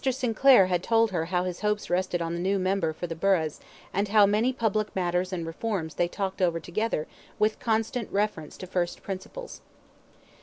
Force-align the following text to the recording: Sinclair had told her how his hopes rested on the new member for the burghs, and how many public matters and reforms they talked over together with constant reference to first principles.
Sinclair 0.11 0.65
had 0.65 0.81
told 0.81 1.11
her 1.11 1.25
how 1.25 1.43
his 1.43 1.59
hopes 1.59 1.87
rested 1.87 2.23
on 2.23 2.33
the 2.33 2.39
new 2.39 2.57
member 2.57 2.91
for 2.91 3.05
the 3.05 3.13
burghs, 3.13 3.59
and 3.93 4.07
how 4.07 4.25
many 4.25 4.51
public 4.51 4.95
matters 4.95 5.31
and 5.31 5.45
reforms 5.45 5.93
they 5.93 6.07
talked 6.07 6.41
over 6.41 6.59
together 6.59 7.05
with 7.37 7.59
constant 7.59 8.11
reference 8.11 8.57
to 8.57 8.65
first 8.65 9.03
principles. 9.03 9.61